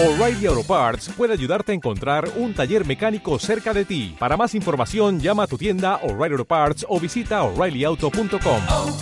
O'Reilly 0.00 0.46
Auto 0.46 0.62
Parts 0.62 1.08
puede 1.16 1.32
ayudarte 1.32 1.72
a 1.72 1.74
encontrar 1.74 2.30
un 2.36 2.54
taller 2.54 2.86
mecánico 2.86 3.36
cerca 3.40 3.74
de 3.74 3.84
ti. 3.84 4.14
Para 4.16 4.36
más 4.36 4.54
información, 4.54 5.18
llama 5.18 5.42
a 5.42 5.46
tu 5.48 5.58
tienda 5.58 5.96
O'Reilly 6.04 6.34
Auto 6.34 6.44
Parts 6.44 6.86
o 6.88 7.00
visita 7.00 7.42
oreillyauto.com. 7.42 8.62
oh, 8.68 8.98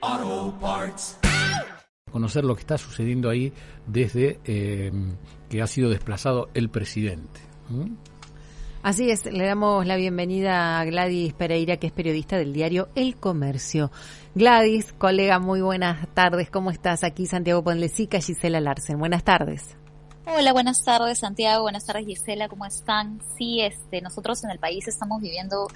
oh, 0.00 0.54
Parts. 0.60 1.18
conocer 2.10 2.44
lo 2.44 2.56
que 2.56 2.62
está 2.62 2.76
sucediendo 2.76 3.30
ahí 3.30 3.52
desde 3.86 4.40
eh, 4.44 4.90
que 5.48 5.62
ha 5.62 5.68
sido 5.68 5.90
desplazado 5.90 6.48
el 6.54 6.70
presidente. 6.70 7.38
¿Mm? 7.68 8.11
Así 8.82 9.12
es, 9.12 9.26
le 9.26 9.46
damos 9.46 9.86
la 9.86 9.94
bienvenida 9.94 10.80
a 10.80 10.84
Gladys 10.84 11.34
Pereira, 11.34 11.76
que 11.76 11.86
es 11.86 11.92
periodista 11.92 12.36
del 12.36 12.52
diario 12.52 12.88
El 12.96 13.14
Comercio. 13.14 13.92
Gladys, 14.34 14.92
colega, 14.92 15.38
muy 15.38 15.60
buenas 15.60 16.08
tardes. 16.14 16.50
¿Cómo 16.50 16.72
estás? 16.72 17.04
Aquí 17.04 17.26
Santiago 17.26 17.62
Ponlecica, 17.62 18.20
Gisela 18.20 18.60
Larsen. 18.60 18.98
Buenas 18.98 19.22
tardes. 19.22 19.76
Hola, 20.26 20.52
buenas 20.52 20.82
tardes 20.82 21.20
Santiago, 21.20 21.62
buenas 21.62 21.86
tardes 21.86 22.06
Gisela, 22.06 22.48
¿cómo 22.48 22.64
están? 22.64 23.20
Sí, 23.36 23.60
este, 23.60 24.00
nosotros 24.00 24.42
en 24.42 24.50
el 24.50 24.58
país 24.58 24.88
estamos 24.88 25.20
viviendo 25.20 25.68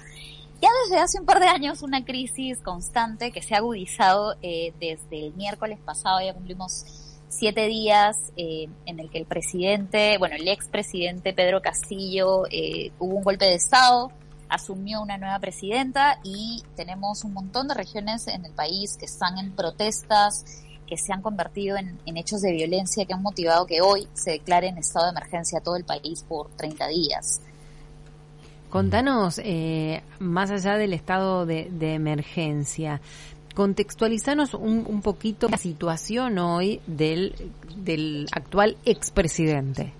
ya 0.61 0.69
desde 0.83 1.01
hace 1.01 1.19
un 1.19 1.25
par 1.25 1.39
de 1.39 1.47
años 1.47 1.83
una 1.83 2.03
crisis 2.03 2.57
constante 2.61 3.31
que 3.31 3.41
se 3.41 3.55
ha 3.55 3.59
agudizado 3.59 4.35
eh, 4.41 4.73
desde 4.79 5.27
el 5.27 5.33
miércoles 5.35 5.79
pasado, 5.85 6.19
ya 6.21 6.33
cumplimos 6.33 7.06
siete 7.37 7.67
días 7.67 8.31
eh, 8.35 8.67
en 8.87 8.99
el 8.99 9.11
que 9.11 9.19
el 9.19 9.25
presidente, 9.25 10.17
bueno, 10.17 10.35
el 10.35 10.47
expresidente 10.47 11.33
Pedro 11.33 11.61
Castillo 11.61 12.43
eh, 12.49 12.91
hubo 12.97 13.15
un 13.15 13.23
golpe 13.23 13.45
de 13.45 13.53
Estado, 13.53 14.11
asumió 14.49 15.01
una 15.01 15.17
nueva 15.17 15.37
presidenta 15.39 16.19
y 16.23 16.63
tenemos 16.75 17.23
un 17.23 17.33
montón 17.33 17.67
de 17.67 17.75
regiones 17.75 18.27
en 18.27 18.45
el 18.45 18.53
país 18.53 18.97
que 18.97 19.05
están 19.05 19.37
en 19.37 19.51
protestas, 19.51 20.63
que 20.87 20.97
se 20.97 21.13
han 21.13 21.21
convertido 21.21 21.77
en, 21.77 21.99
en 22.07 22.17
hechos 22.17 22.41
de 22.41 22.51
violencia 22.53 23.05
que 23.05 23.13
han 23.13 23.21
motivado 23.21 23.67
que 23.67 23.81
hoy 23.81 24.07
se 24.13 24.31
declare 24.31 24.67
en 24.67 24.79
estado 24.79 25.05
de 25.05 25.11
emergencia 25.11 25.59
todo 25.59 25.75
el 25.75 25.83
país 25.83 26.25
por 26.27 26.49
30 26.55 26.87
días. 26.87 27.41
Contanos, 28.69 29.39
eh, 29.43 30.01
más 30.19 30.49
allá 30.51 30.77
del 30.77 30.93
estado 30.93 31.45
de, 31.45 31.69
de 31.71 31.93
emergencia, 31.93 32.99
contextualizanos 33.57 34.53
un, 34.53 34.85
un, 34.87 35.01
poquito 35.01 35.49
la 35.49 35.57
situación 35.57 36.37
hoy 36.37 36.79
del, 36.85 37.33
del 37.75 38.27
actual 38.31 38.77
expresidente. 38.85 39.93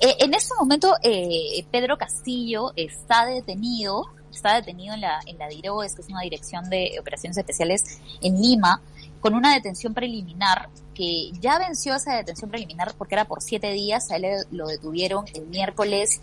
Eh, 0.00 0.16
en 0.18 0.34
este 0.34 0.52
momento, 0.58 0.96
eh, 1.00 1.64
Pedro 1.70 1.96
Castillo 1.96 2.72
está 2.74 3.24
detenido, 3.24 4.02
está 4.32 4.56
detenido 4.56 4.94
en 4.94 5.02
la, 5.02 5.20
en 5.26 5.38
la 5.38 5.46
DIROES, 5.46 5.94
que 5.94 6.02
es 6.02 6.08
una 6.08 6.22
dirección 6.22 6.68
de 6.68 6.96
operaciones 6.98 7.38
especiales 7.38 8.00
en 8.20 8.42
Lima, 8.42 8.82
con 9.20 9.34
una 9.34 9.54
detención 9.54 9.94
preliminar 9.94 10.70
que 10.92 11.30
ya 11.40 11.56
venció 11.60 11.94
esa 11.94 12.16
detención 12.16 12.50
preliminar 12.50 12.94
porque 12.98 13.14
era 13.14 13.26
por 13.26 13.42
siete 13.42 13.70
días, 13.70 14.10
a 14.10 14.16
él 14.16 14.24
lo 14.50 14.66
detuvieron 14.66 15.24
el 15.34 15.46
miércoles 15.46 16.20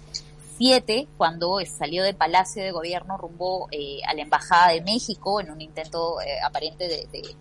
7 0.58 1.08
cuando 1.17 1.59
salió 1.66 2.03
del 2.03 2.16
Palacio 2.16 2.63
de 2.63 2.72
Gobierno 2.72 3.17
rumbo 3.17 3.67
eh, 3.72 4.00
a 4.08 4.13
la 4.13 4.23
Embajada 4.23 4.72
de 4.72 4.81
México 4.81 5.39
en 5.39 5.52
un 5.52 5.61
intento 5.61 6.19
eh, 6.22 6.39
aparente 6.44 6.88
de, 6.88 7.08
de, 7.11 7.36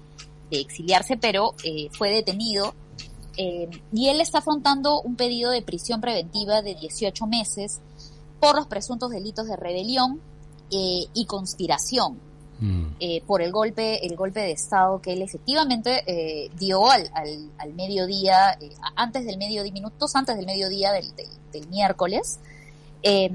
de, 0.51 0.61
exiliarse, 0.61 1.17
pero 1.17 1.55
eh, 1.65 1.89
fue 1.93 2.11
detenido. 2.11 2.75
Eh, 3.39 3.69
y 3.93 4.09
él 4.09 4.21
está 4.21 4.39
afrontando 4.39 5.01
un 5.03 5.17
pedido 5.17 5.51
de 5.51 5.63
prisión 5.63 6.01
preventiva 6.01 6.63
de 6.63 6.75
18 6.75 7.27
meses 7.27 7.81
por 8.41 8.57
los 8.57 8.67
presuntos 8.67 9.11
delitos 9.11 9.47
de 9.47 9.57
rebelión 9.57 10.21
eh, 10.71 11.07
y 11.15 11.27
conspiración. 11.27 12.27
Mm. 12.59 12.97
por 13.27 13.43
el 13.43 13.53
golpe 13.53 14.07
el 14.07 14.17
golpe 14.17 14.41
de 14.41 14.53
estado 14.53 15.03
que 15.03 15.13
él 15.13 15.21
efectivamente 15.21 16.51
dio 16.59 16.91
al, 16.91 17.11
al, 17.13 17.51
al 17.59 17.75
mediodía 17.75 18.59
antes 18.95 19.27
del 19.27 19.37
mediodía 19.37 19.71
minutos 19.71 20.17
antes 20.17 20.37
del 20.37 20.47
mediodía 20.47 20.91
del, 20.93 21.15
del, 21.17 21.29
del 21.53 21.69
miércoles 21.69 22.39
eh, 23.03 23.31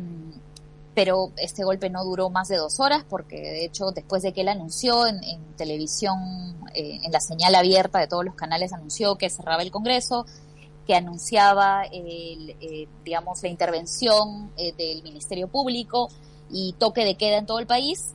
pero 0.94 1.32
este 1.38 1.64
golpe 1.64 1.90
no 1.90 2.04
duró 2.04 2.30
más 2.30 2.50
de 2.50 2.58
dos 2.58 2.80
horas 2.80 3.06
porque 3.08 3.38
de 3.38 3.66
hecho 3.66 3.92
después 3.92 4.24
de 4.24 4.34
que 4.34 4.42
él 4.42 4.50
anunció 4.50 5.08
en, 5.08 5.24
en 5.24 5.42
televisión, 5.56 6.18
eh, 6.74 7.00
en 7.04 7.12
la 7.12 7.20
señal 7.20 7.56
abierta 7.56 8.00
de 8.00 8.08
todos 8.08 8.26
los 8.26 8.36
canales, 8.36 8.74
anunció 8.74 9.16
que 9.16 9.30
cerraba 9.30 9.62
el 9.62 9.72
Congreso, 9.72 10.26
que 10.86 10.96
anunciaba, 10.96 11.84
el, 11.86 12.56
eh, 12.60 12.88
digamos, 13.06 13.42
la 13.44 13.50
intervención 13.50 14.52
eh, 14.58 14.74
del 14.74 15.04
Ministerio 15.04 15.48
Público 15.48 16.10
y 16.50 16.74
toque 16.74 17.06
de 17.06 17.16
queda 17.16 17.38
en 17.38 17.46
todo 17.46 17.60
el 17.60 17.68
país, 17.68 18.14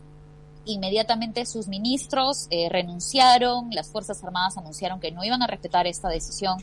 inmediatamente 0.65 1.47
sus 1.47 1.69
ministros 1.69 2.49
eh, 2.51 2.69
renunciaron, 2.69 3.71
las 3.71 3.89
Fuerzas 3.89 4.23
Armadas 4.25 4.59
anunciaron 4.59 5.01
que 5.01 5.13
no 5.13 5.25
iban 5.25 5.43
a 5.43 5.47
respetar 5.47 5.87
esta 5.87 6.09
decisión. 6.09 6.59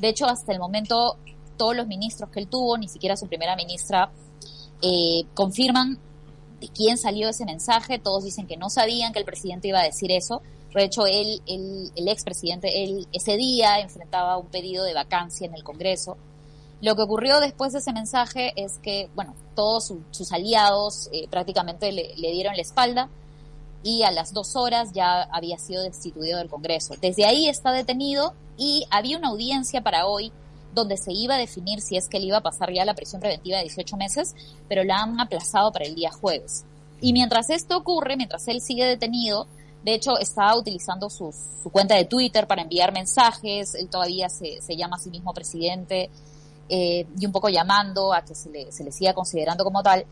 De 0.00 0.08
hecho, 0.08 0.26
hasta 0.26 0.52
el 0.52 0.60
momento, 0.60 1.16
todos 1.56 1.74
los 1.76 1.88
ministros 1.88 2.30
que 2.30 2.40
él 2.40 2.46
tuvo, 2.46 2.78
ni 2.78 2.88
siquiera 2.88 3.16
su 3.16 3.26
primera 3.26 3.56
ministra, 3.56 4.10
eh, 4.82 5.24
confirman 5.34 5.98
de 6.60 6.68
quién 6.68 6.98
salió 6.98 7.28
ese 7.28 7.44
mensaje. 7.44 7.98
Todos 7.98 8.24
dicen 8.24 8.46
que 8.46 8.56
no 8.56 8.70
sabían 8.70 9.12
que 9.12 9.18
el 9.18 9.24
presidente 9.24 9.68
iba 9.68 9.80
a 9.80 9.84
decir 9.84 10.10
eso. 10.12 10.42
De 10.74 10.84
hecho, 10.84 11.06
él, 11.06 11.42
él 11.46 11.90
el 11.96 12.08
expresidente, 12.08 12.84
él 12.84 13.08
ese 13.12 13.36
día 13.36 13.80
enfrentaba 13.80 14.36
un 14.36 14.46
pedido 14.46 14.84
de 14.84 14.94
vacancia 14.94 15.46
en 15.46 15.54
el 15.54 15.64
Congreso. 15.64 16.16
Lo 16.80 16.94
que 16.94 17.02
ocurrió 17.02 17.40
después 17.40 17.72
de 17.72 17.80
ese 17.80 17.92
mensaje 17.92 18.52
es 18.54 18.78
que, 18.78 19.10
bueno, 19.14 19.34
todos 19.56 19.86
su, 19.86 20.02
sus 20.10 20.30
aliados 20.32 21.08
eh, 21.12 21.26
prácticamente 21.28 21.90
le, 21.90 22.14
le, 22.16 22.30
dieron 22.30 22.54
la 22.54 22.62
espalda 22.62 23.08
y 23.82 24.02
a 24.04 24.12
las 24.12 24.32
dos 24.32 24.54
horas 24.54 24.92
ya 24.92 25.22
había 25.22 25.58
sido 25.58 25.82
destituido 25.82 26.38
del 26.38 26.48
Congreso. 26.48 26.94
Desde 27.00 27.24
ahí 27.24 27.48
está 27.48 27.72
detenido 27.72 28.34
y 28.56 28.86
había 28.90 29.18
una 29.18 29.28
audiencia 29.28 29.82
para 29.82 30.06
hoy 30.06 30.32
donde 30.74 30.96
se 30.96 31.12
iba 31.12 31.34
a 31.34 31.38
definir 31.38 31.80
si 31.80 31.96
es 31.96 32.08
que 32.08 32.18
le 32.18 32.26
iba 32.26 32.38
a 32.38 32.42
pasar 32.42 32.72
ya 32.72 32.84
la 32.84 32.94
prisión 32.94 33.20
preventiva 33.20 33.58
de 33.58 33.64
18 33.64 33.96
meses, 33.96 34.34
pero 34.68 34.84
la 34.84 35.02
han 35.02 35.20
aplazado 35.20 35.72
para 35.72 35.84
el 35.84 35.94
día 35.94 36.10
jueves. 36.10 36.64
Y 37.00 37.12
mientras 37.12 37.50
esto 37.50 37.76
ocurre, 37.76 38.16
mientras 38.16 38.46
él 38.48 38.60
sigue 38.60 38.84
detenido, 38.84 39.46
de 39.84 39.94
hecho 39.94 40.18
está 40.18 40.54
utilizando 40.56 41.08
su, 41.08 41.32
su 41.62 41.70
cuenta 41.70 41.94
de 41.94 42.04
Twitter 42.04 42.46
para 42.46 42.62
enviar 42.62 42.92
mensajes, 42.92 43.74
él 43.74 43.88
todavía 43.88 44.28
se, 44.28 44.60
se 44.60 44.76
llama 44.76 44.96
a 44.96 44.98
sí 44.98 45.10
mismo 45.10 45.32
presidente 45.32 46.10
eh, 46.68 47.06
y 47.18 47.26
un 47.26 47.32
poco 47.32 47.48
llamando 47.48 48.12
a 48.12 48.22
que 48.22 48.34
se 48.34 48.50
le, 48.50 48.70
se 48.72 48.84
le 48.84 48.92
siga 48.92 49.14
considerando 49.14 49.64
como 49.64 49.82
tal. 49.82 50.04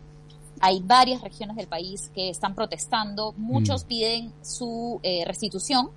Hay 0.61 0.81
varias 0.81 1.21
regiones 1.21 1.57
del 1.57 1.67
país 1.67 2.11
que 2.15 2.31
están 2.31 2.55
protestando, 2.55 3.35
muchos 3.37 3.85
mm. 3.85 3.87
piden 3.87 4.33
su 4.43 5.01
eh, 5.03 5.25
restitución, 5.27 5.91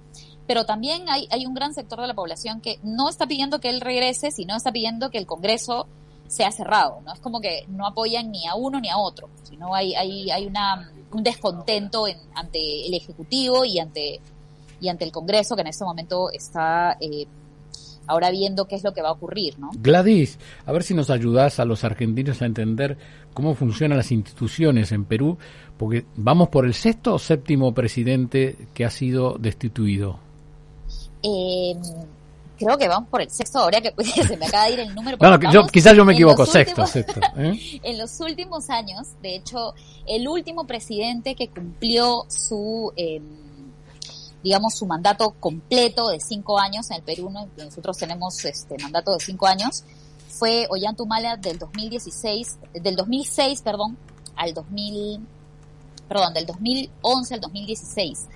pero 0.49 0.65
también 0.65 1.03
hay, 1.09 1.45
un 1.45 1.53
gran 1.53 1.75
sector 1.75 2.01
de 2.01 2.07
la 2.07 2.15
población 2.15 2.59
que 2.59 2.79
no 2.81 3.07
está 3.07 3.27
pidiendo 3.27 3.59
que 3.59 3.69
él 3.69 3.81
regrese, 3.81 4.31
sino 4.31 4.57
está 4.57 4.71
pidiendo 4.71 5.11
que 5.11 5.19
el 5.19 5.27
Congreso 5.27 5.85
sea 6.27 6.51
cerrado, 6.51 7.01
¿no? 7.05 7.13
Es 7.13 7.19
como 7.19 7.39
que 7.39 7.65
no 7.67 7.85
apoyan 7.85 8.31
ni 8.31 8.47
a 8.47 8.55
uno 8.55 8.79
ni 8.79 8.89
a 8.89 8.97
otro, 8.97 9.29
sino 9.43 9.75
hay, 9.75 9.93
hay, 9.93 10.31
hay 10.31 10.47
una, 10.47 10.91
un 11.11 11.21
descontento 11.21 12.07
en, 12.07 12.17
ante 12.33 12.87
el 12.87 12.95
Ejecutivo 12.95 13.63
y 13.63 13.77
ante, 13.77 14.21
y 14.81 14.89
ante 14.89 15.05
el 15.05 15.11
Congreso, 15.11 15.55
que 15.55 15.61
en 15.61 15.67
este 15.67 15.85
momento 15.85 16.31
está 16.31 16.97
eh, 16.99 17.27
ahora 18.07 18.31
viendo 18.31 18.65
qué 18.65 18.73
es 18.73 18.83
lo 18.83 18.91
que 18.91 19.03
va 19.03 19.09
a 19.09 19.11
ocurrir, 19.11 19.59
¿no? 19.59 19.69
Gladys, 19.75 20.39
a 20.65 20.71
ver 20.71 20.81
si 20.81 20.95
nos 20.95 21.11
ayudas 21.11 21.59
a 21.59 21.65
los 21.65 21.83
argentinos 21.83 22.41
a 22.41 22.47
entender 22.47 22.97
cómo 23.35 23.53
funcionan 23.53 23.99
las 23.99 24.11
instituciones 24.11 24.91
en 24.93 25.05
Perú, 25.05 25.37
porque 25.77 26.07
vamos 26.15 26.49
por 26.49 26.65
el 26.65 26.73
sexto 26.73 27.13
o 27.13 27.19
séptimo 27.19 27.75
presidente 27.75 28.55
que 28.73 28.83
ha 28.83 28.89
sido 28.89 29.37
destituido. 29.37 30.27
Eh, 31.23 31.75
creo 32.59 32.77
que 32.77 32.87
vamos 32.87 33.09
por 33.09 33.21
el 33.21 33.29
sexto, 33.29 33.59
ahora 33.59 33.81
que 33.81 33.93
se 34.27 34.37
me 34.37 34.45
acaba 34.45 34.65
de 34.65 34.73
ir 34.73 34.79
el 34.81 34.93
número. 34.93 35.17
No, 35.19 35.37
no 35.37 35.51
yo, 35.51 35.65
quizás 35.67 35.95
yo 35.95 36.05
me 36.05 36.13
equivoco, 36.13 36.45
sexto, 36.45 36.81
últimos, 36.83 36.89
sexto. 36.89 37.21
¿eh? 37.37 37.79
en 37.83 37.97
los 37.97 38.19
últimos 38.19 38.69
años, 38.69 39.07
de 39.21 39.35
hecho, 39.35 39.73
el 40.05 40.27
último 40.27 40.67
presidente 40.67 41.35
que 41.35 41.47
cumplió 41.47 42.25
su, 42.27 42.91
eh, 42.97 43.21
digamos, 44.43 44.75
su 44.75 44.85
mandato 44.85 45.31
completo 45.39 46.09
de 46.09 46.19
cinco 46.19 46.59
años 46.59 46.91
en 46.91 46.97
el 46.97 47.03
Perú, 47.03 47.31
nosotros 47.57 47.97
tenemos 47.97 48.43
este 48.45 48.77
mandato 48.81 49.13
de 49.13 49.19
cinco 49.19 49.47
años, 49.47 49.83
fue 50.27 50.67
Ollantumala 50.69 51.37
del 51.37 51.57
2016, 51.57 52.59
del 52.73 52.95
2006, 52.95 53.61
perdón, 53.61 53.97
al 54.35 54.53
2000, 54.53 55.19
perdón, 56.07 56.33
del 56.33 56.45
2011 56.45 57.33
al 57.33 57.41
2016 57.41 58.27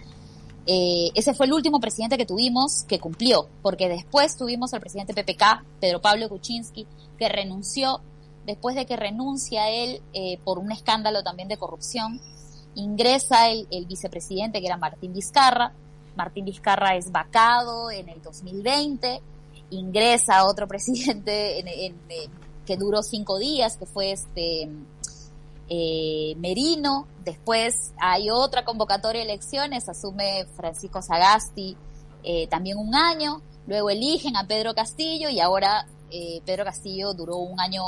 eh, 0.66 1.12
ese 1.14 1.34
fue 1.34 1.46
el 1.46 1.54
último 1.54 1.80
presidente 1.80 2.18
que 2.18 2.26
tuvimos 2.26 2.84
que 2.84 3.00
cumplió, 3.00 3.48
porque 3.62 3.90
después 3.90 4.38
tuvimos 4.38 4.74
al 4.74 4.80
presidente 4.80 5.14
PPK, 5.14 5.64
Pedro 5.82 6.02
Pablo 6.02 6.30
Kuczynski, 6.30 6.88
que 7.18 7.30
renunció, 7.30 8.00
después 8.46 8.76
de 8.76 8.86
que 8.86 8.96
renuncia 8.96 9.70
él 9.70 10.02
eh, 10.14 10.40
por 10.44 10.60
un 10.60 10.72
escándalo 10.72 11.22
también 11.24 11.50
de 11.50 11.58
corrupción, 11.58 12.22
ingresa 12.76 13.50
el, 13.50 13.68
vicepresidente 13.88 14.62
que 14.62 14.68
era 14.68 14.78
Martín 14.78 15.14
Vizcarra, 15.14 15.74
Martín 16.16 16.46
Vizcarra 16.46 16.96
es 16.96 17.12
vacado 17.12 17.92
en 17.92 18.08
el 18.08 18.22
2020, 18.22 19.22
ingresa 19.72 20.46
otro 20.46 20.68
presidente 20.70 21.60
en, 21.60 21.68
en, 21.68 21.96
que 22.66 22.78
duró 22.78 23.04
cinco 23.04 23.38
días, 23.38 23.76
que 23.76 23.86
fue 23.86 24.14
este 24.14 24.70
eh, 25.70 26.36
Merino, 26.38 27.08
después 27.24 27.94
hay 28.00 28.30
otra 28.30 28.66
convocatoria 28.66 29.22
de 29.22 29.32
elecciones, 29.32 29.88
asume 29.90 30.46
Francisco 30.56 31.02
Sagasti 31.02 31.78
eh, 32.24 32.48
también 32.48 32.78
un 32.78 32.96
año, 32.96 33.42
luego 33.68 33.90
eligen 33.90 34.36
a 34.36 34.48
Pedro 34.48 34.74
Castillo 34.74 35.30
y 35.30 35.40
ahora 35.40 35.88
eh, 36.12 36.42
Pedro 36.46 36.66
Castillo 36.66 37.14
duró 37.14 37.38
un 37.38 37.60
año 37.60 37.84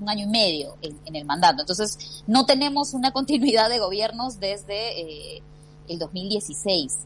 un 0.00 0.08
año 0.08 0.24
y 0.24 0.30
medio 0.30 0.76
en, 0.80 0.98
en, 1.04 1.14
el 1.14 1.26
mandato. 1.26 1.60
Entonces, 1.60 2.22
no 2.26 2.46
tenemos 2.46 2.94
una 2.94 3.12
continuidad 3.12 3.68
de 3.68 3.78
gobiernos 3.78 4.40
desde 4.40 5.42
el 5.88 5.98
2016. 5.98 6.98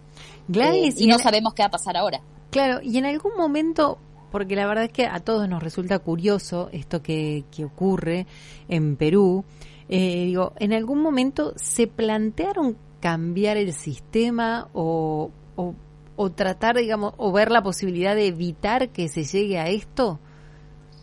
Gladys, 0.48 0.96
eh, 0.96 1.00
y, 1.00 1.04
y 1.04 1.06
no 1.06 1.18
sabemos 1.18 1.54
qué 1.54 1.62
va 1.62 1.66
a 1.66 1.70
pasar 1.70 1.96
ahora. 1.96 2.20
Claro, 2.50 2.80
y 2.82 2.96
en 2.98 3.06
algún 3.06 3.36
momento, 3.36 3.98
porque 4.30 4.56
la 4.56 4.66
verdad 4.66 4.84
es 4.84 4.92
que 4.92 5.06
a 5.06 5.20
todos 5.20 5.48
nos 5.48 5.62
resulta 5.62 5.98
curioso 5.98 6.68
esto 6.72 7.02
que, 7.02 7.44
que 7.50 7.64
ocurre 7.64 8.26
en 8.68 8.96
Perú, 8.96 9.44
eh, 9.88 10.24
digo, 10.26 10.52
¿en 10.58 10.72
algún 10.72 11.00
momento 11.00 11.52
se 11.56 11.86
plantearon 11.86 12.76
cambiar 13.00 13.56
el 13.56 13.72
sistema 13.72 14.68
o, 14.72 15.30
o, 15.56 15.74
o, 16.16 16.30
tratar, 16.30 16.76
digamos, 16.76 17.14
o 17.16 17.32
ver 17.32 17.50
la 17.50 17.62
posibilidad 17.62 18.14
de 18.14 18.26
evitar 18.26 18.90
que 18.90 19.08
se 19.08 19.24
llegue 19.24 19.58
a 19.58 19.68
esto 19.68 20.18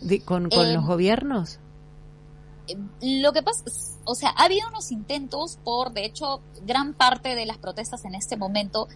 de, 0.01 0.22
con, 0.22 0.50
con 0.50 0.74
los 0.74 0.86
gobiernos? 0.86 1.60
lo 3.01 3.31
que 3.31 3.44
pasa, 3.44 3.63
o 4.06 4.16
sea, 4.16 4.30
ha 4.30 4.45
habido 4.45 4.68
unos 4.69 4.92
intentos 4.92 5.60
por, 5.63 5.94
de 5.94 6.06
hecho, 6.06 6.42
gran 6.66 6.94
parte 6.94 7.36
de 7.36 7.45
las 7.45 7.57
protestas 7.57 8.06
en 8.06 8.16
este 8.16 8.38
momento 8.38 8.88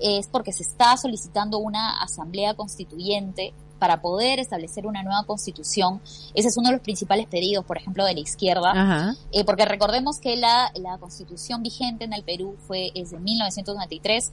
es 0.00 0.26
porque 0.26 0.52
se 0.52 0.64
está 0.64 0.96
solicitando 0.96 1.58
una 1.58 2.02
asamblea 2.02 2.54
constituyente 2.54 3.54
para 3.82 4.00
poder 4.00 4.38
establecer 4.38 4.86
una 4.86 5.02
nueva 5.02 5.24
constitución. 5.24 6.00
Ese 6.34 6.46
es 6.46 6.56
uno 6.56 6.68
de 6.68 6.76
los 6.76 6.82
principales 6.82 7.26
pedidos, 7.26 7.64
por 7.64 7.78
ejemplo, 7.78 8.04
de 8.04 8.14
la 8.14 8.20
izquierda, 8.20 9.16
eh, 9.32 9.44
porque 9.44 9.64
recordemos 9.64 10.20
que 10.20 10.36
la, 10.36 10.70
la 10.76 10.98
constitución 10.98 11.64
vigente 11.64 12.04
en 12.04 12.12
el 12.12 12.22
Perú 12.22 12.54
fue 12.68 12.92
es 12.94 13.10
de 13.10 13.18
1993 13.18 14.30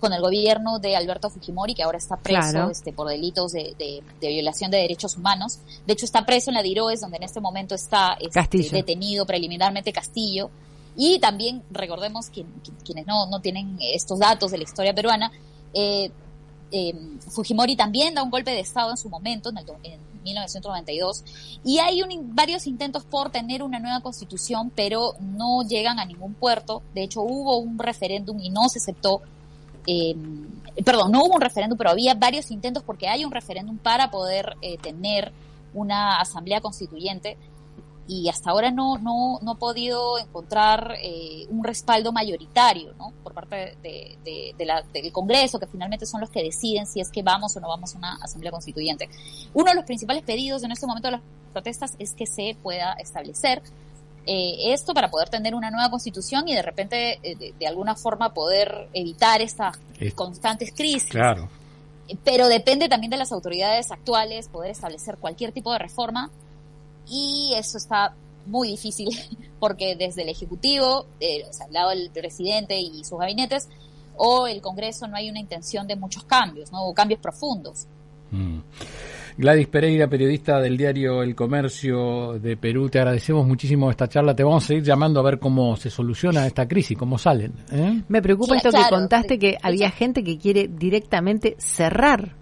con 0.00 0.14
el 0.14 0.22
gobierno 0.22 0.78
de 0.78 0.96
Alberto 0.96 1.28
Fujimori, 1.28 1.74
que 1.74 1.82
ahora 1.82 1.98
está 1.98 2.16
preso 2.16 2.52
claro. 2.52 2.70
este, 2.70 2.94
por 2.94 3.06
delitos 3.06 3.52
de, 3.52 3.74
de, 3.78 4.02
de, 4.18 4.28
violación 4.28 4.70
de 4.70 4.78
derechos 4.78 5.18
humanos. 5.18 5.58
De 5.86 5.92
hecho, 5.92 6.06
está 6.06 6.24
preso 6.24 6.50
en 6.50 6.54
la 6.54 6.62
DIROES, 6.62 7.02
donde 7.02 7.18
en 7.18 7.24
este 7.24 7.42
momento 7.42 7.74
está 7.74 8.16
este, 8.18 8.70
detenido 8.70 9.26
preliminarmente 9.26 9.92
Castillo. 9.92 10.48
Y 10.96 11.18
también 11.18 11.62
recordemos 11.70 12.30
que, 12.30 12.44
que, 12.64 12.72
quienes 12.82 13.06
no, 13.06 13.26
no 13.26 13.40
tienen 13.40 13.76
estos 13.78 14.18
datos 14.18 14.52
de 14.52 14.56
la 14.56 14.64
historia 14.64 14.94
peruana, 14.94 15.30
eh, 15.74 16.10
eh, 16.76 16.94
Fujimori 17.30 17.76
también 17.76 18.14
da 18.14 18.22
un 18.22 18.30
golpe 18.30 18.50
de 18.50 18.60
Estado 18.60 18.90
en 18.90 18.96
su 18.96 19.08
momento, 19.08 19.50
en, 19.50 19.58
el, 19.58 19.64
en 19.82 20.00
1992, 20.22 21.24
y 21.64 21.78
hay 21.78 22.02
un, 22.02 22.34
varios 22.34 22.66
intentos 22.66 23.04
por 23.04 23.30
tener 23.30 23.62
una 23.62 23.78
nueva 23.78 24.00
constitución, 24.00 24.70
pero 24.74 25.14
no 25.20 25.62
llegan 25.62 25.98
a 25.98 26.04
ningún 26.04 26.34
puerto. 26.34 26.82
De 26.94 27.02
hecho, 27.02 27.22
hubo 27.22 27.58
un 27.58 27.78
referéndum 27.78 28.38
y 28.40 28.50
no 28.50 28.68
se 28.68 28.78
aceptó 28.78 29.22
eh, 29.86 30.16
perdón, 30.84 31.12
no 31.12 31.24
hubo 31.24 31.36
un 31.36 31.40
referéndum, 31.40 31.78
pero 31.78 31.90
había 31.90 32.14
varios 32.14 32.50
intentos 32.50 32.82
porque 32.82 33.08
hay 33.08 33.24
un 33.24 33.30
referéndum 33.30 33.78
para 33.78 34.10
poder 34.10 34.56
eh, 34.60 34.76
tener 34.78 35.32
una 35.74 36.18
asamblea 36.18 36.60
constituyente 36.60 37.36
y 38.08 38.28
hasta 38.28 38.50
ahora 38.50 38.70
no, 38.70 38.98
no, 38.98 39.38
no 39.42 39.52
ha 39.52 39.54
podido 39.56 40.18
encontrar 40.18 40.94
eh, 41.02 41.46
un 41.48 41.64
respaldo 41.64 42.12
mayoritario 42.12 42.94
¿no? 42.98 43.12
por 43.22 43.34
parte 43.34 43.76
de, 43.82 44.16
de, 44.24 44.54
de 44.56 44.64
la, 44.64 44.82
del 44.92 45.10
Congreso, 45.12 45.58
que 45.58 45.66
finalmente 45.66 46.06
son 46.06 46.20
los 46.20 46.30
que 46.30 46.42
deciden 46.42 46.86
si 46.86 47.00
es 47.00 47.10
que 47.10 47.22
vamos 47.22 47.56
o 47.56 47.60
no 47.60 47.68
vamos 47.68 47.94
a 47.94 47.98
una 47.98 48.14
asamblea 48.22 48.52
constituyente. 48.52 49.08
Uno 49.54 49.70
de 49.70 49.74
los 49.74 49.84
principales 49.84 50.22
pedidos 50.22 50.62
en 50.62 50.70
este 50.70 50.86
momento 50.86 51.08
de 51.08 51.12
las 51.12 51.22
protestas 51.52 51.94
es 51.98 52.14
que 52.14 52.26
se 52.26 52.56
pueda 52.62 52.92
establecer 52.94 53.62
eh, 54.26 54.72
esto 54.72 54.92
para 54.92 55.08
poder 55.08 55.28
tener 55.28 55.54
una 55.54 55.70
nueva 55.70 55.90
constitución 55.90 56.48
y 56.48 56.54
de 56.54 56.62
repente, 56.62 57.18
eh, 57.22 57.36
de, 57.36 57.54
de, 57.58 57.66
alguna 57.66 57.94
forma, 57.94 58.34
poder 58.34 58.88
evitar 58.92 59.40
estas 59.40 59.78
es, 59.98 60.14
constantes 60.14 60.72
crisis. 60.72 61.10
Claro. 61.10 61.48
Pero 62.24 62.48
depende 62.48 62.88
también 62.88 63.10
de 63.10 63.16
las 63.16 63.32
autoridades 63.32 63.90
actuales 63.90 64.48
poder 64.48 64.70
establecer 64.70 65.16
cualquier 65.18 65.52
tipo 65.52 65.72
de 65.72 65.78
reforma 65.78 66.30
y 67.08 67.52
eso 67.56 67.78
está 67.78 68.14
muy 68.46 68.68
difícil 68.68 69.08
porque 69.60 69.96
desde 69.96 70.22
el 70.22 70.28
Ejecutivo, 70.28 71.06
eh, 71.20 71.44
o 71.48 71.52
sea, 71.52 71.66
al 71.66 71.72
lado 71.72 71.90
del 71.90 72.10
presidente 72.10 72.78
y 72.78 73.04
sus 73.04 73.18
gabinetes, 73.18 73.68
o 74.16 74.46
el 74.46 74.60
Congreso 74.60 75.06
no 75.06 75.16
hay 75.16 75.28
una 75.28 75.40
intención 75.40 75.86
de 75.86 75.96
muchos 75.96 76.24
cambios, 76.24 76.72
¿no? 76.72 76.84
O 76.86 76.94
cambios 76.94 77.20
profundos. 77.20 77.86
Mm. 78.30 78.60
Gladys 79.38 79.66
Pereira, 79.66 80.08
periodista 80.08 80.60
del 80.60 80.78
diario 80.78 81.22
El 81.22 81.34
Comercio 81.34 82.38
de 82.38 82.56
Perú, 82.56 82.88
te 82.88 82.98
agradecemos 82.98 83.46
muchísimo 83.46 83.90
esta 83.90 84.08
charla. 84.08 84.34
Te 84.34 84.42
vamos 84.42 84.64
a 84.64 84.68
seguir 84.68 84.82
llamando 84.82 85.20
a 85.20 85.22
ver 85.22 85.38
cómo 85.38 85.76
se 85.76 85.90
soluciona 85.90 86.46
esta 86.46 86.66
crisis, 86.66 86.96
cómo 86.96 87.18
salen. 87.18 87.52
¿eh? 87.70 88.02
Me 88.08 88.22
preocupa 88.22 88.54
sí, 88.54 88.56
esto 88.56 88.70
claro, 88.70 88.86
que 88.86 88.94
contaste, 88.94 89.34
sí, 89.34 89.38
que 89.38 89.58
había 89.62 89.90
gente 89.90 90.24
que 90.24 90.38
quiere 90.38 90.68
directamente 90.68 91.54
cerrar 91.58 92.34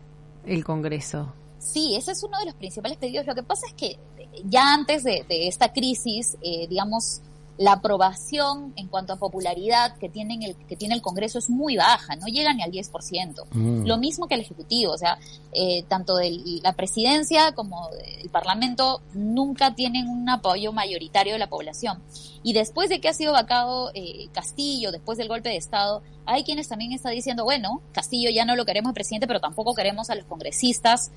el 0.46 0.62
Congreso. 0.62 1.32
Sí, 1.64 1.96
ese 1.96 2.12
es 2.12 2.22
uno 2.22 2.38
de 2.38 2.46
los 2.46 2.54
principales 2.54 2.98
pedidos. 2.98 3.26
Lo 3.26 3.34
que 3.34 3.42
pasa 3.42 3.66
es 3.66 3.74
que 3.74 3.98
ya 4.44 4.74
antes 4.74 5.02
de, 5.02 5.24
de 5.28 5.48
esta 5.48 5.72
crisis, 5.72 6.36
eh, 6.42 6.66
digamos, 6.68 7.22
la 7.56 7.72
aprobación 7.72 8.72
en 8.76 8.88
cuanto 8.88 9.12
a 9.12 9.16
popularidad 9.16 9.96
que, 9.98 10.08
tienen 10.08 10.42
el, 10.42 10.56
que 10.56 10.76
tiene 10.76 10.94
el 10.94 11.02
Congreso 11.02 11.38
es 11.38 11.48
muy 11.48 11.76
baja, 11.76 12.16
no 12.16 12.26
llega 12.26 12.52
ni 12.52 12.62
al 12.62 12.72
10%. 12.72 13.44
Mm. 13.52 13.86
Lo 13.86 13.96
mismo 13.96 14.26
que 14.26 14.34
el 14.34 14.40
Ejecutivo, 14.40 14.92
o 14.92 14.98
sea, 14.98 15.18
eh, 15.52 15.84
tanto 15.86 16.16
de 16.16 16.36
la 16.62 16.72
presidencia 16.72 17.52
como 17.52 17.88
el 18.20 18.28
Parlamento 18.30 19.02
nunca 19.12 19.74
tienen 19.74 20.08
un 20.08 20.28
apoyo 20.28 20.72
mayoritario 20.72 21.34
de 21.34 21.38
la 21.38 21.48
población. 21.48 22.02
Y 22.42 22.54
después 22.54 22.88
de 22.88 23.00
que 23.00 23.08
ha 23.08 23.14
sido 23.14 23.32
vacado 23.32 23.90
eh, 23.94 24.28
Castillo, 24.32 24.90
después 24.90 25.16
del 25.16 25.28
golpe 25.28 25.48
de 25.48 25.56
Estado, 25.56 26.02
hay 26.26 26.42
quienes 26.42 26.68
también 26.68 26.92
están 26.92 27.12
diciendo, 27.12 27.44
bueno, 27.44 27.82
Castillo 27.92 28.30
ya 28.30 28.44
no 28.44 28.56
lo 28.56 28.64
queremos 28.64 28.94
presidente, 28.94 29.26
pero 29.26 29.40
tampoco 29.40 29.74
queremos 29.74 30.10
a 30.10 30.16
los 30.16 30.24
congresistas. 30.24 31.12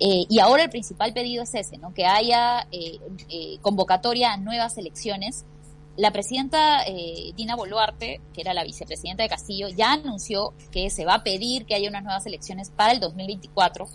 Eh, 0.00 0.26
y 0.28 0.38
ahora 0.38 0.64
el 0.64 0.70
principal 0.70 1.12
pedido 1.12 1.42
es 1.42 1.54
ese, 1.54 1.76
¿no? 1.78 1.92
Que 1.92 2.06
haya 2.06 2.66
eh, 2.70 2.98
eh, 3.28 3.58
convocatoria 3.60 4.32
a 4.32 4.36
nuevas 4.36 4.78
elecciones 4.78 5.44
la 5.98 6.12
presidenta 6.12 6.84
eh, 6.86 7.32
Dina 7.36 7.56
Boluarte, 7.56 8.20
que 8.32 8.40
era 8.40 8.54
la 8.54 8.62
vicepresidenta 8.62 9.24
de 9.24 9.28
Castillo, 9.28 9.66
ya 9.68 9.94
anunció 9.94 10.54
que 10.70 10.90
se 10.90 11.04
va 11.04 11.14
a 11.14 11.24
pedir 11.24 11.66
que 11.66 11.74
haya 11.74 11.88
unas 11.88 12.04
nuevas 12.04 12.24
elecciones 12.24 12.70
para 12.70 12.92
el 12.92 13.00
2024, 13.00 13.88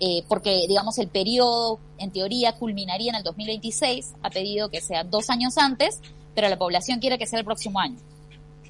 eh, 0.00 0.24
porque, 0.28 0.66
digamos, 0.68 0.98
el 0.98 1.08
periodo, 1.08 1.80
en 1.96 2.10
teoría, 2.10 2.52
culminaría 2.52 3.12
en 3.12 3.16
el 3.16 3.22
2026, 3.22 4.12
ha 4.22 4.28
pedido 4.28 4.68
que 4.68 4.82
sea 4.82 5.04
dos 5.04 5.30
años 5.30 5.56
antes, 5.56 6.00
pero 6.34 6.50
la 6.50 6.58
población 6.58 7.00
quiere 7.00 7.16
que 7.16 7.26
sea 7.26 7.38
el 7.38 7.46
próximo 7.46 7.80
año, 7.80 7.96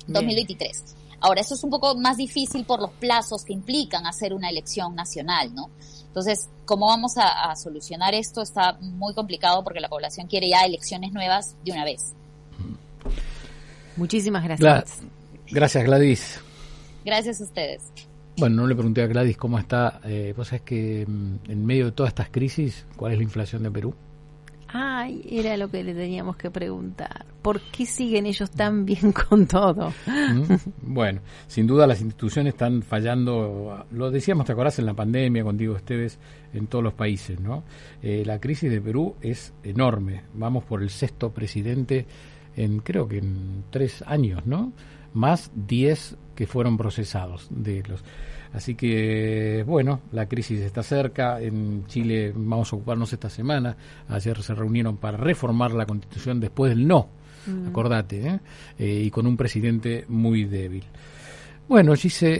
Bien. 0.06 0.12
2023. 0.12 0.84
Ahora, 1.18 1.40
eso 1.40 1.54
es 1.54 1.64
un 1.64 1.70
poco 1.70 1.96
más 1.96 2.16
difícil 2.16 2.64
por 2.64 2.80
los 2.80 2.92
plazos 2.92 3.44
que 3.44 3.52
implican 3.52 4.06
hacer 4.06 4.32
una 4.32 4.48
elección 4.48 4.94
nacional, 4.94 5.52
¿no? 5.52 5.68
Entonces, 6.12 6.50
¿cómo 6.66 6.88
vamos 6.88 7.16
a, 7.16 7.50
a 7.50 7.56
solucionar 7.56 8.12
esto? 8.12 8.42
Está 8.42 8.74
muy 8.82 9.14
complicado 9.14 9.64
porque 9.64 9.80
la 9.80 9.88
población 9.88 10.26
quiere 10.26 10.50
ya 10.50 10.60
elecciones 10.66 11.10
nuevas 11.10 11.56
de 11.64 11.72
una 11.72 11.86
vez. 11.86 12.12
Muchísimas 13.96 14.44
gracias. 14.44 15.00
Gla 15.00 15.60
gracias, 15.60 15.84
Gladys. 15.84 16.40
Gracias 17.02 17.40
a 17.40 17.44
ustedes. 17.44 17.82
Bueno, 18.36 18.56
no 18.56 18.66
le 18.66 18.74
pregunté 18.74 19.00
a 19.00 19.06
Gladys 19.06 19.38
cómo 19.38 19.58
está. 19.58 20.02
Eh, 20.04 20.34
Vos 20.36 20.48
sabés 20.48 20.60
que 20.60 21.06
mm, 21.08 21.50
en 21.50 21.64
medio 21.64 21.86
de 21.86 21.92
todas 21.92 22.10
estas 22.10 22.28
crisis, 22.28 22.84
¿cuál 22.94 23.12
es 23.12 23.18
la 23.18 23.24
inflación 23.24 23.62
de 23.62 23.70
Perú? 23.70 23.94
Ay, 24.72 25.22
era 25.30 25.56
lo 25.56 25.70
que 25.70 25.84
le 25.84 25.94
teníamos 25.94 26.36
que 26.36 26.50
preguntar. 26.50 27.26
¿Por 27.42 27.60
qué 27.60 27.84
siguen 27.84 28.26
ellos 28.26 28.50
tan 28.50 28.86
bien 28.86 29.12
con 29.28 29.46
todo? 29.46 29.92
¿Mm? 30.06 30.54
Bueno, 30.82 31.20
sin 31.46 31.66
duda 31.66 31.86
las 31.86 32.00
instituciones 32.00 32.54
están 32.54 32.82
fallando. 32.82 33.86
Lo 33.90 34.10
decíamos, 34.10 34.46
¿te 34.46 34.52
acordás? 34.52 34.78
En 34.78 34.86
la 34.86 34.94
pandemia, 34.94 35.44
contigo, 35.44 35.76
Esteves, 35.76 36.18
en 36.54 36.68
todos 36.68 36.82
los 36.82 36.94
países, 36.94 37.38
¿no? 37.38 37.64
Eh, 38.02 38.22
la 38.24 38.40
crisis 38.40 38.70
de 38.70 38.80
Perú 38.80 39.16
es 39.20 39.52
enorme. 39.62 40.22
Vamos 40.34 40.64
por 40.64 40.82
el 40.82 40.90
sexto 40.90 41.32
presidente 41.32 42.06
en 42.56 42.80
creo 42.80 43.08
que 43.08 43.18
en 43.18 43.64
tres 43.70 44.02
años, 44.06 44.46
¿no? 44.46 44.72
Más 45.12 45.50
diez 45.54 46.16
que 46.34 46.46
fueron 46.46 46.76
procesados 46.76 47.48
de 47.50 47.82
los. 47.86 48.02
Así 48.52 48.74
que, 48.74 49.64
bueno, 49.66 50.00
la 50.12 50.26
crisis 50.26 50.60
está 50.60 50.82
cerca. 50.82 51.40
En 51.40 51.86
Chile 51.86 52.32
vamos 52.34 52.72
a 52.72 52.76
ocuparnos 52.76 53.12
esta 53.12 53.30
semana. 53.30 53.76
Ayer 54.08 54.42
se 54.42 54.54
reunieron 54.54 54.98
para 54.98 55.16
reformar 55.16 55.72
la 55.72 55.86
constitución 55.86 56.38
después 56.38 56.70
del 56.70 56.86
no, 56.86 57.08
mm. 57.46 57.68
acordate, 57.68 58.26
¿eh? 58.26 58.40
Eh, 58.78 59.02
y 59.06 59.10
con 59.10 59.26
un 59.26 59.36
presidente 59.36 60.04
muy 60.08 60.44
débil. 60.44 60.84
Bueno, 61.68 61.94
Gise. 61.94 62.30